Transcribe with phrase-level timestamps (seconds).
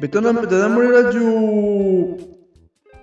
[0.00, 2.16] ベトナムダダ漏れラジオ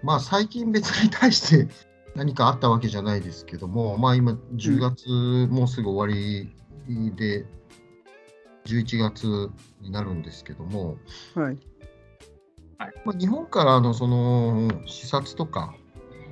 [0.02, 1.68] まあ、最近別に対して
[2.16, 5.06] 何かあったわけじゃないですけども、まあ今、10月
[5.52, 6.50] もうすぐ終わり
[7.16, 7.46] で、
[8.72, 10.96] 11月になるんですけども、
[11.34, 11.58] はい。
[13.04, 15.74] まあ、日本からのその視察とか、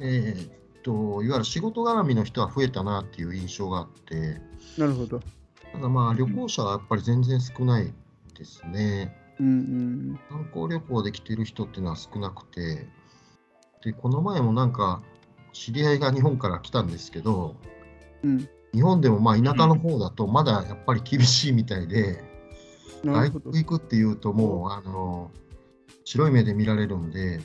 [0.00, 4.40] えーっと、いわゆる仕事絡みの人は増えたなっていう印象があって、
[4.78, 5.20] なるほど。
[5.72, 7.92] ただまあ旅行者はやっぱり全然少ない
[8.36, 9.14] ですね。
[9.38, 10.20] うんうん。
[10.28, 12.88] 観光旅行で来てる人っていうのは少なくて、
[13.84, 15.02] で、この前もなんか、
[15.52, 17.56] 知り合いが日本から来たんですけど、
[18.22, 18.48] うん。
[18.72, 22.22] 日本でもまあ田舎の方だとまだやっぱり厳しいみたいで、
[23.04, 23.64] 外国。
[23.64, 25.30] 行くっていうともう、あの、
[26.04, 27.40] 白い目で見られるんで、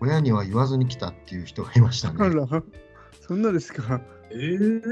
[0.00, 2.16] 親には言わずに来たっていう人がいましたね。
[2.20, 2.46] あら、
[3.20, 4.00] そんなですか？
[4.30, 4.82] えー、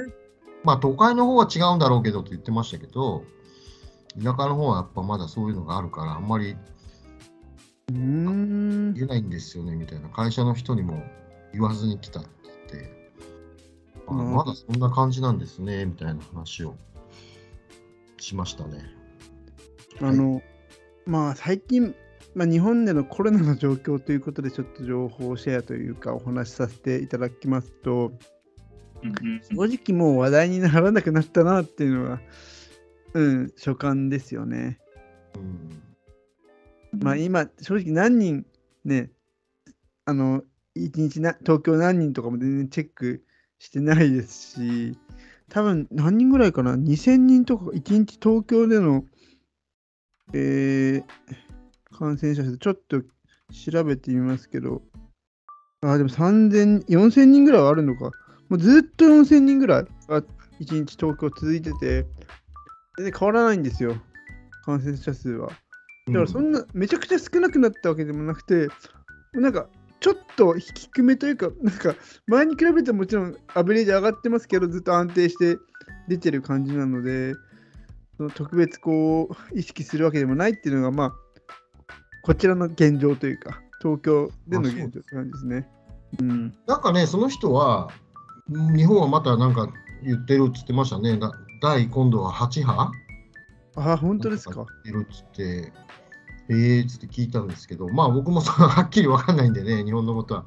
[0.64, 3.24] まあ都会の方は違うんだろうけどと言ってましたけど、
[4.16, 6.56] 田舎の方はやっぱまだそういうのがあるから、あんまり。
[7.88, 11.02] 言えないんですよねみたいな会社の人にも
[11.52, 12.30] 言わずに来たって
[12.70, 13.12] 言って、
[14.08, 16.74] まだそんな感じなんですねみたいな話を
[18.18, 18.78] しましたね。
[20.00, 20.42] あの、
[21.06, 21.94] まあ最近、
[22.34, 28.12] まあ、日本でのコロナの状況ということでちょっと情報シェアというかお話しさせていただきますと
[29.50, 32.20] 正直もう話題にならなくなったなっていうのは
[33.14, 34.78] うん所感ですよね。
[36.92, 37.00] うん。
[37.00, 38.46] まあ今正直何人
[38.84, 39.10] ね
[40.04, 40.42] あの
[40.74, 43.24] 一日な東京何人とかも全然チェック
[43.58, 44.98] してないですし
[45.50, 49.04] 多分何人ぐらいかな？2000人とか1日東京での
[50.32, 51.04] えー
[51.98, 53.02] 感染者数ちょっと
[53.52, 54.82] 調べてみますけど。
[55.82, 58.10] あでも3000 4000人ぐらいはあるのか。
[58.48, 60.26] もうずっと4000人ぐらいが1
[60.60, 62.06] 日東京続いてて。
[62.96, 63.96] 全然変わらないんですよ。
[64.64, 65.48] 感染者数は。
[66.08, 68.68] だからそんなめちゃくちゃ少なくなったわけでもなくて、
[69.34, 69.68] なんか
[70.00, 71.94] ちょっと低めというか、なんか
[72.26, 75.58] 前に比べてもちろんアベレージ上がってますけど、ずっと安定して
[76.08, 77.34] 出てる感じなので、
[78.16, 81.12] その特別こう意識するわけでもないっていうのが、まあ、
[82.22, 85.68] こちらの現状というか、東京での現状って感じですね。
[86.20, 86.54] うん。
[86.66, 89.68] なんかね、その人は、うん日本はまたなんか
[90.02, 91.16] 言ってるっつってましたね。
[91.16, 92.90] だ第今度は8波？
[93.76, 94.54] あ、本当ですか？
[94.56, 95.72] 言ってるっつって、
[96.50, 100.44] えーっつって聞いたんですけど、まあ僕もそんなはっきりわかんないんでね、日本のことは。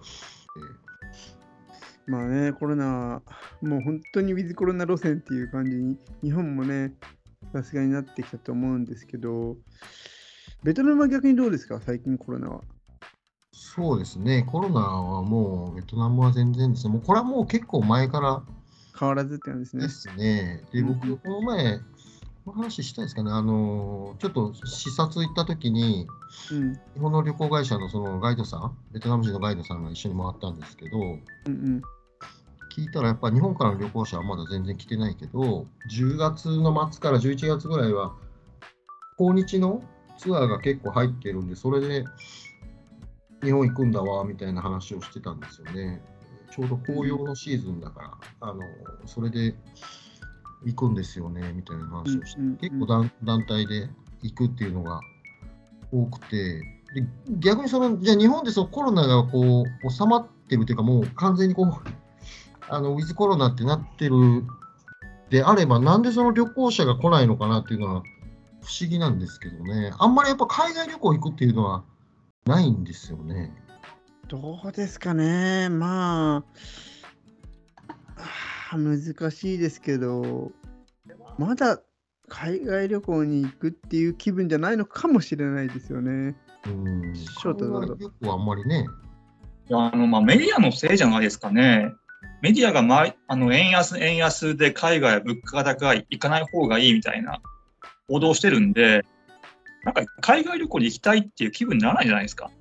[2.06, 3.24] まあね、コロナ、
[3.62, 6.94] もう本当にウィズコロナ路線っていう感じに、日本もね、
[7.56, 9.56] さすがになってきたと思うんですけど、
[10.64, 12.62] ベトナムは逆にどうですか、最近コロナは。
[13.54, 18.44] そうですね、コロナはもうベトナムは全然ですね、もうこれはもう結構前から
[19.00, 19.90] 変わらずって感じですねで。
[19.90, 20.64] すね。
[20.74, 21.78] で、うん僕、この前、
[22.44, 26.08] この話したいですかね、あの、ちょっと視察行った時に、
[26.52, 26.74] うん。
[26.74, 31.18] 日本の旅行会社のそのガイドさん、ベトナム人のガイドさんが一緒に回ったんですけど、うん
[31.48, 31.82] うん。
[32.76, 38.14] 聞いたらやっぱ日本からの旅行者はまだ全然来てないけど、10月の末から11月ぐらいは、
[39.18, 39.82] 訪日の
[40.18, 42.04] ツアーが結構入ってるんで、それで
[43.42, 46.02] 日本行くんだわみたいな話をしてたんですよね。
[46.52, 48.60] ちょうど紅葉のシーズンだから、あの
[49.06, 49.56] それで
[50.66, 53.90] 行くんですよねみたいな話をして、結構団団体で
[54.22, 55.00] 行くっていうのが
[55.94, 56.60] 多くて、
[56.94, 57.08] で
[57.40, 62.05] 逆にそのじゃあ日本でそのコロナがこう収まってるというか、もう完全にこう
[62.70, 64.44] あのウィズコロナってなってる
[65.30, 68.04] であれば、なんでその旅行者が来ないのかなっていうのは
[68.64, 71.84] 不思議なんですけどね、あんまりやっぱ海外旅行行くっていうのは
[72.46, 73.54] ないんですよね。
[74.28, 76.44] どうですかね、ま
[78.72, 80.52] あ、難しいですけど、
[81.38, 81.82] まだ
[82.28, 86.36] 海外旅行に行くっていう気分じゃないのかもしれないですよね。
[86.66, 88.88] うん、翔太どうだろう海外旅行はあんまりね、
[89.70, 91.94] いやあのまあ、メディアのせいじゃないですかね。
[92.46, 97.42] メディアが、ま、あの円安、円安で海外は物価が高い、行かない方がいいみたいな
[98.08, 99.04] 報道してるんで、
[99.84, 102.52] なんか海外旅行に行きたいっていう気分にならないじゃないですか。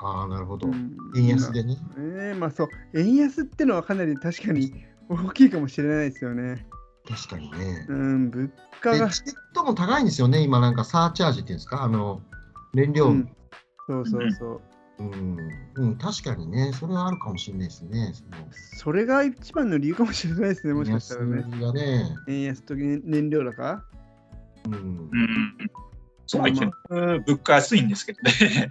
[0.00, 0.70] ああ、なるほどう。
[0.70, 1.76] ん円安でね。
[1.96, 4.72] えー、まあそう、円安ってのはかなり確かに
[5.08, 6.64] 大きいかもしれないですよね。
[7.08, 7.86] 確かにね。
[7.88, 8.50] うん、物
[8.80, 9.10] 価でが。
[9.10, 12.22] チケットも高いんですよね、今なんかサーチャージっていうんですか、あの
[12.74, 13.36] 燃料、ううんん
[13.88, 14.50] そうそうそう。
[14.50, 14.73] うん
[15.98, 18.12] 確かにね、それはあるかもしれないですね。
[18.14, 21.44] そのそれが一番の理由かもしれないですね、もしかしたらね。
[21.50, 23.82] 安がね、円安と燃料高？
[24.66, 25.10] うんうん。
[26.26, 28.68] そう物価安いんですけどね。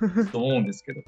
[0.32, 1.02] と思うんですけど。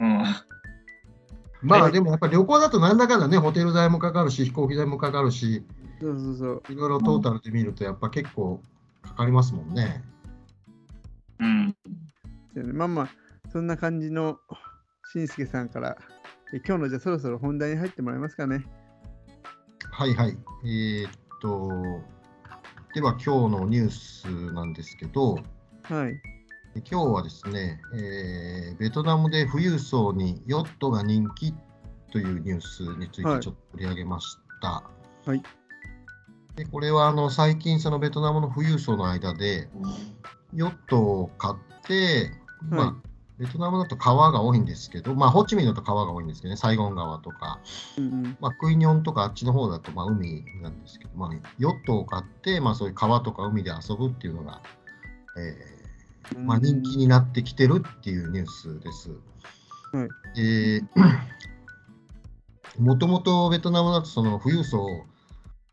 [0.00, 0.22] うん。
[1.62, 5.64] まはいあでもやっぱり旅行だとなんだかんだね、ホテル代もかかるし、飛行機代もかかるし、
[6.00, 6.62] そうそうそう。
[6.72, 8.60] いろいろトータルで見ると、やっぱ結構
[9.02, 10.04] かかりますもんね。
[11.40, 11.76] うん。
[12.72, 13.08] まあまあ、
[13.56, 14.38] そんな感じの
[15.14, 15.96] しんすけさんから、
[16.52, 18.66] え今日のじゃあそろそろ本題に入ってもらえますかね？
[19.92, 20.36] はいはい。
[20.66, 21.10] えーっ
[21.40, 21.70] と、
[22.94, 25.38] では今日のニュースなんですけど、
[25.84, 26.20] はい。
[26.84, 31.54] 今日はですね、えーベトナムで富裕層にヨットが人気
[32.12, 34.82] というニュースについはいてちょっと取り上げました。
[35.24, 35.42] はい
[36.56, 39.70] でこれはあの最近、そのベトナムの富裕層の間で、
[40.52, 41.54] ヨットを買っ
[41.86, 42.32] て、
[42.68, 43.06] まあはい
[43.38, 47.60] ベトナムだと川が多いんですけど、まあ、ホーチミンだと川が多いんですけどね、サイゴン川とか、
[47.98, 48.36] うんうん。
[48.40, 54.62] まあ、クイニョンとかあっちの方だとまあ海なんですけど、まあ、ヨットを買って、まあ、そういう川とか海で遊ぶっていうのが、
[55.38, 59.10] えーまあ、人気になってきてるっていうニュースです。
[59.92, 60.08] はい。
[60.34, 60.82] で
[62.80, 65.04] もともとベトナムだとその富裕層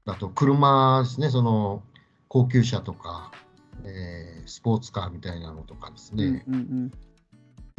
[0.05, 1.81] だと車ですね、その
[2.27, 3.31] 高級車とか、
[3.85, 6.91] えースポーツカーみたいなのとかですうんね、うん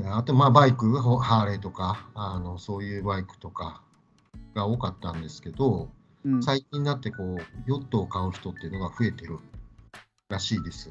[0.03, 3.83] あとまあバイク、ホハーレーとかあの、そういうバイクとか
[4.55, 5.89] が多かったんですけど、
[6.25, 6.43] うんうん。
[6.43, 9.39] 最近になってこうヨットを買う人っていうのが増えてる
[10.29, 10.91] らしいです。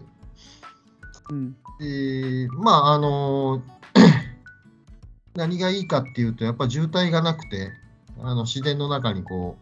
[1.29, 1.55] うん。
[1.79, 3.63] でまああの
[5.35, 7.71] 何がいいかっていうとやっぱ渋滞がなくて
[8.19, 9.57] あの自然の中にこ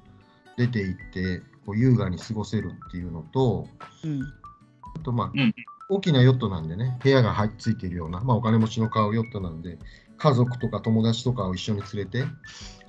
[0.58, 3.68] う出ていってこう優雅に過ごせるっていうのと
[4.04, 4.22] うん。
[4.94, 5.56] あとまあ、うん
[5.92, 9.78] 大きなヨットなんでね部屋が入っついているような、まあ、お金持ちの買うヨットなんで
[10.18, 12.24] 家族とか友達とかを一緒に連れて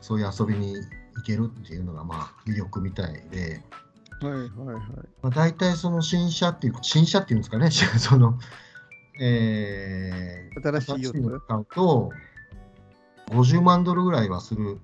[0.00, 3.60] そういう遊びに行けるっていうのがまあ魅力みたいで。
[4.20, 4.84] はいはいはい。
[5.20, 8.38] まあ、大体その新車っていう、新車っていうんですかね、 その、
[9.20, 11.40] えー、新しいヨット？
[11.40, 12.10] 買うと、
[13.31, 14.78] 50万ドルぐらいはする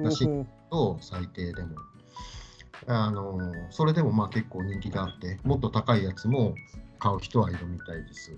[0.00, 1.76] らしいと、最低でも。
[2.86, 3.38] あの
[3.70, 6.54] それでもまあ結構人気があって、もっと高いやつも
[6.98, 8.36] 買う人はいるみたいです。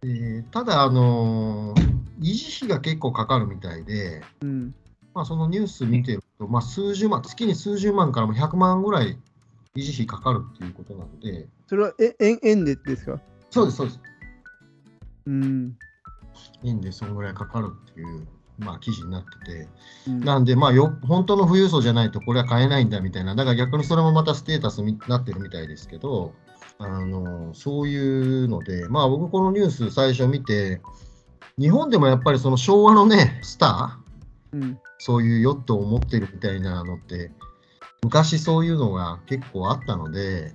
[0.00, 1.74] でただ、あの
[2.20, 4.74] 維持費が結構かかるみたいで、うん
[5.14, 9.18] まあ、そのニュース見てると、まあ、数十万、月に数十万からも100万ぐらい
[9.76, 13.20] 維持費かかるっていうことなので、それはえ円円でですか？
[13.50, 14.00] そうです、そうです。
[15.26, 15.76] うん。
[16.64, 18.26] 円でそのぐらいかかるっていう、
[18.58, 19.68] まあ、記事になってて、
[20.08, 20.20] うん。
[20.20, 26.32] なんで、まあよ、本当の富裕層じゃないとこれは買えないんだみたいな、だから逆にそれもまたステータスになってるみたいですけど、
[26.78, 30.80] あのそういうので、まあ、僕、このニュース最初見て、
[31.58, 34.78] 日本でもやっぱりその昭和のね、スター、うん。
[34.98, 37.32] そういうヨットを持ってるみたいなのって、
[38.04, 40.54] 昔そういうのが結構あったので、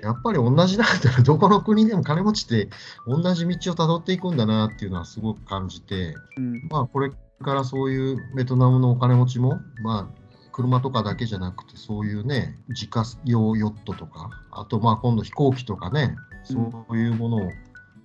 [0.00, 2.68] やっぱり同じだったら、どこの国でも金持ちって
[3.06, 7.10] 同じ道をたどっていくんだなっていうのはすごく感じて、うんまあ、これ
[7.42, 10.22] からそういうベトナムのお金持ちも、まあ、
[10.52, 17.50] 車とかだけじゃなくて、そういうね、自家用ヨットとか、あとまあ今度飛行機とかね、そういうものを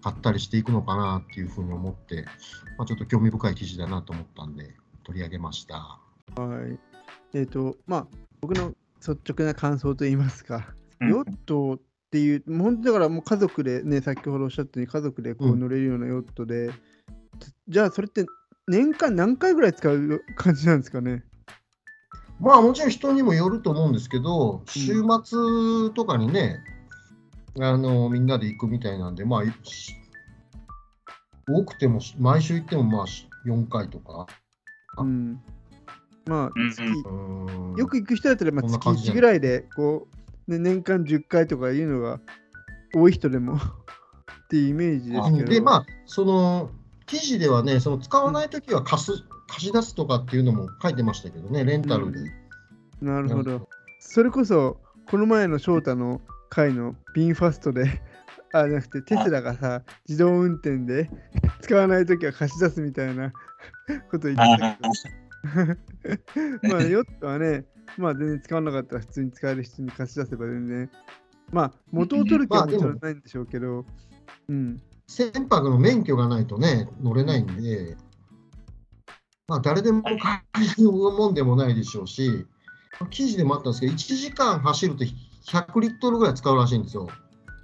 [0.02, 2.26] 買ったりしていくのかなっていうふうに思って、
[2.78, 6.00] まあ、ちょっと興味深い記事だなと思ったんで、取り上げました。
[6.36, 6.80] はい。
[7.34, 8.08] えっ、と、まあ、
[8.42, 11.80] 僕の率直な感想といいますか、うんヨットっ
[12.12, 16.72] ていう、もう本当だからもう家族でね、先ほどおっしゃったように家族でこううん乗れるようなヨットで、
[17.68, 18.26] じゃあそれって
[18.68, 21.24] 年間何回ぐらい使う感じなんですかね？
[22.40, 26.60] まあもちろん人にもよると思うんですけど、週末とかにね、
[27.60, 29.94] あのみんなで行くみたいなんで、まあ、し
[31.50, 33.06] 多くても毎週行ってもまあ
[33.48, 34.28] 4回とか。
[34.98, 35.42] あうん。
[36.26, 37.76] まあ、うん月、うん。
[37.78, 39.22] よく行く人だったらまあ月1そんな感じじゃない。
[39.22, 40.16] ぐらいで、こう、
[40.48, 42.20] ね、年間10回とかいうのが
[42.96, 43.60] 多い人でもっ
[44.50, 45.50] ていうイメージですけど。
[45.50, 46.72] で、まあ、その
[47.06, 52.32] 記事ではね、その使わないときは貸す貸し出すとかっていうのも書いてましたけどね、レンタルで。
[53.02, 53.68] なるほど。
[54.00, 54.78] それこそ、
[55.10, 58.02] この前の翔太の回のビンファストで、
[58.54, 61.10] あ、じゃなくて、テスラがさ、自動運転で
[61.62, 63.32] 使わないときは貸し出すみたいな
[64.12, 66.68] こと言ってあたけど。
[66.74, 67.66] まあ、ヨットはね、
[67.98, 70.90] まあ全然使わなかったら普通に使える人に貸し出せば全然
[71.52, 73.86] まあ、元を取る気はもちろんないんでしょうけど、
[74.50, 74.82] うん。
[75.08, 77.96] 船舶の免許がないとね、乗れないんで、
[79.48, 80.42] まあ、誰でも買
[80.78, 82.46] えるもんでもないでしょうし、
[83.10, 87.08] 記事でもあったんですけど、1時間走ると100リットルぐらい使うらしいんですよ。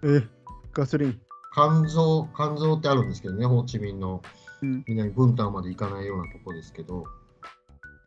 [0.04, 0.26] え、
[0.72, 1.20] ガソリン。
[1.54, 4.22] 肝臓、肝臓ってあるんですけどね、ホーチミンの
[4.62, 4.84] うん。
[4.88, 7.04] 南ブンタンまで行かないようなとこですけど、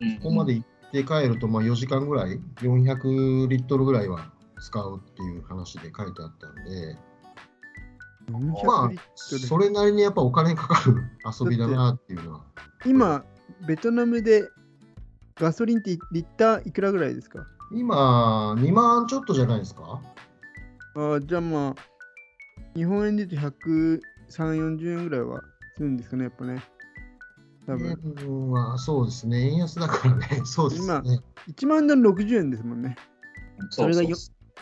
[0.00, 6.96] うんここまで行って帰ると、まあ4時間ぐらい、400リットルぐらいは使うっていう話で書いてあったんで、
[8.30, 11.02] 400まあそれなりにやっぱお金かかる
[11.40, 12.44] 遊びだなっていうのは。
[12.84, 13.24] 今、
[13.68, 14.48] ベトナムで
[15.36, 17.46] ガソリンってリッターいくらぐらいですか？
[17.72, 20.00] 今、2万ちょっとじゃないですか？
[20.94, 21.74] あーじゃあまあ、
[22.74, 24.00] 日本円で言うと130、
[24.30, 25.42] 40円ぐらいは
[25.76, 26.62] するんですかね、やっぱね。
[27.66, 28.78] 多分。
[28.78, 31.20] そうですね、円安だからね、 そうですね。
[31.48, 32.96] 1万ドル60円ですもんね。
[33.70, 34.02] それが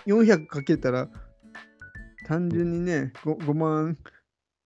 [0.07, 1.09] 400かけたら、
[2.27, 3.99] 単純にね、5, 5万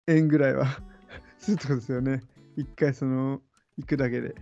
[0.07, 0.65] 円ぐらいは
[1.37, 2.23] するってことですよね。
[2.55, 3.41] 一回その、
[3.77, 4.35] 行くだけで。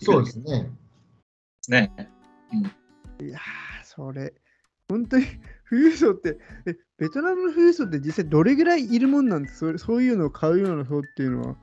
[0.00, 0.70] そうですね。
[1.68, 2.10] ね。
[3.20, 3.40] いやー、
[3.84, 4.34] それ、
[4.88, 5.24] 本当に
[5.70, 9.58] 富裕層って、え、ベトナムの富裕層って実際どれぐらいいるもんなんですか？
[9.60, 11.56] それそういうのを買うような層っていうのは。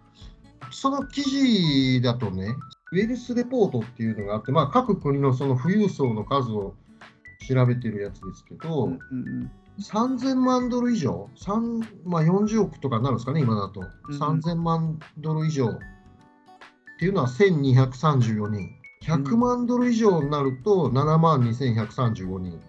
[0.71, 2.55] その記事だとね、
[2.91, 6.75] ウェルスレポートっていうのがあって、まあ、各国のその富裕層の数を
[7.47, 13.79] 調べてるやつですけど、うんうん3000万ドル以上、3まあ、40億とかになるんですかね、今だと。
[14.09, 15.79] うん3000万ドル以上っ
[16.99, 18.75] ていうのは1234人。
[19.03, 22.59] 100万ドル以上になると7万2135人。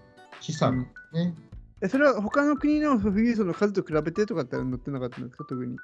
[0.40, 1.34] 資産ね。
[1.82, 5.76] えそれは他の国の富裕層の数と比べてとかって載ってなかったんですか特に？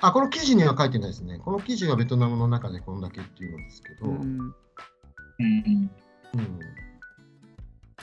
[0.00, 1.38] あ、この記事には書いてないですね。
[1.38, 4.06] この記事はベトナムの中でこんだけっていうのですけど。
[4.06, 4.52] うんうん
[5.38, 5.90] うん
[6.34, 6.60] うん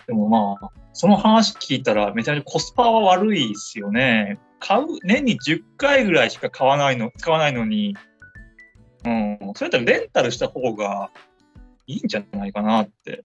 [0.07, 4.38] でもまあ、その話聞いたらめちゃめちゃコスパは悪いですよね。
[4.59, 7.95] 買う、年に10回ぐらいしか買わないの、使わないのに、
[9.05, 11.09] うん、それだったらレンタルした方が
[11.88, 13.23] いいんじゃないかなって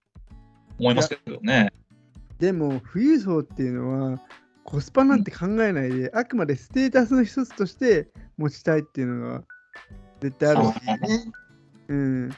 [0.78, 1.72] 思いますけどね。
[2.38, 4.20] でも富裕層っていうのは
[4.64, 8.08] コスパなんて考えないで、あくまでステータスの一つとして
[8.38, 9.44] 持ちたいっていうのが
[10.20, 10.74] 絶対あるし。
[11.08, 11.32] ね、
[11.88, 12.30] うん。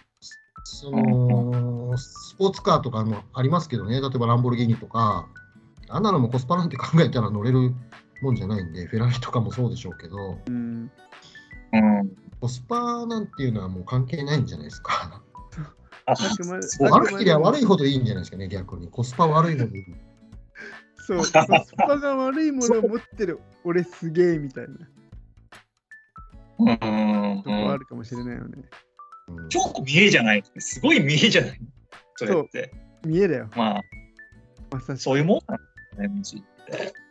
[0.64, 5.28] そのスポーツカーとかもありますけどね、例えばランボルギーニとか、
[5.88, 7.73] あんなのもコスパなんて考えたら乗れる
[8.23, 10.90] もんじゃないんで、フェラーリとかもそうでしょうけど、うん。
[11.73, 12.16] うん。
[12.40, 15.23] コスパなんていうのはもう関係ないんじゃないですか。
[16.07, 16.14] あ
[16.90, 18.88] 悪ければ悪いほどいいんじゃないですかね、逆に。
[18.88, 19.85] コスパ悪いほどいい。
[20.97, 21.33] そう、コス
[21.76, 24.75] パが悪いものを持ってる俺すげえみたいな
[26.60, 27.42] うん。
[27.42, 28.62] とこあるかもしれないよね。
[29.28, 29.48] うん。
[29.48, 31.60] 超見えじゃないすごい見えじゃない。
[32.16, 32.72] それって。
[33.04, 33.82] 見えだよ、まあ、
[34.70, 35.02] まさしく。
[35.02, 35.40] そういうもん。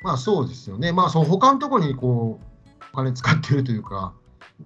[0.03, 0.91] まあそうですよね。
[0.91, 2.45] まあその他のところにこう、
[2.93, 4.13] お金使ってるというか、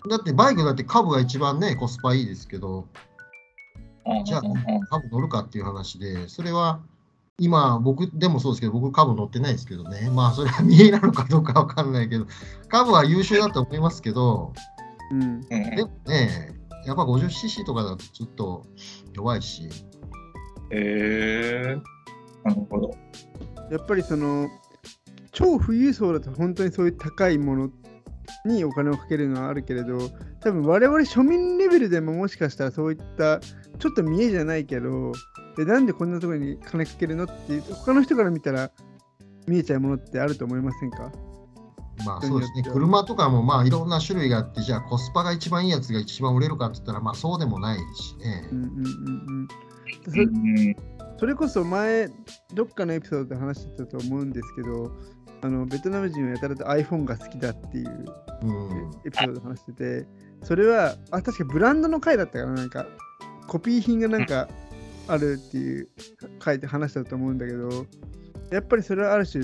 [0.10, 2.88] だってバイクだって株が一番ね、コスパいいですけど、
[4.26, 4.42] じゃあ
[4.90, 6.82] 株乗るかっていう話で、それは
[7.40, 12.28] 今、僕でもそうですけど、僕、株乗ってないですけどね、まあ、それは見えなのかどうかわかんないけど、
[12.68, 14.54] 株は優秀だと思いますけど、
[15.14, 15.22] うん。
[15.24, 16.54] うんでもね、
[16.86, 18.66] やっぱ 50cc とかだとちょっと
[19.14, 19.70] 弱いし、
[20.72, 21.78] へえ。
[22.44, 22.92] なるほど。
[23.72, 24.48] やっぱりその、
[25.32, 27.70] 超富裕層だと本当にそういう高いもの
[28.46, 29.98] にお金をかけるのはあるけれど、
[30.42, 35.14] 多分我々庶民レベルでももしかしたらそういったちょっと見えじゃないけど、
[35.56, 38.72] でなんでこんなところに金かけるのっていう、他の人から見たら
[39.48, 41.12] 見えちゃうものってあると思いませんか？
[42.06, 48.56] まあそうですね、車とかもまあいろんな種類があって、じゃあコスパが一番いいやつが一番売れるかって言ったら、まあそうでもないしねう。
[48.56, 48.84] んうんうんう
[49.44, 49.48] ん。
[49.48, 50.76] そうん
[51.20, 52.10] それこそ前、
[52.54, 54.92] どっかのエピソードで話してたと思うんですけど、
[55.42, 58.06] あのベトナム人はやたらと iPhone が好きだっていう
[58.44, 60.08] うん、エピソードで話してて、
[60.44, 62.86] それは、あ、確かブランドの回だったかな、なんか、
[63.48, 64.50] コピー品がなんか
[65.08, 65.90] あるっていう
[66.40, 67.86] 回で話したと思うんだけど、
[68.52, 69.44] やっぱりそれはある種、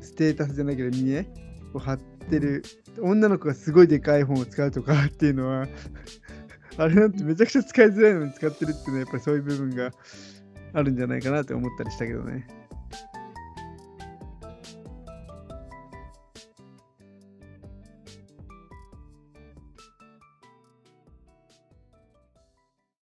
[0.00, 1.26] ステータスじゃないけど、見え
[1.74, 2.62] を張ってる、
[3.00, 5.68] 女の子がすごいでかい本を使うとか っていうのは、
[6.78, 9.90] あれなんてめちゃくちゃ使いづらいのに使ってるっていうのは、やっぱりそういう部分が
[10.72, 12.46] あるんじゃないかなって思ったりしたけどね。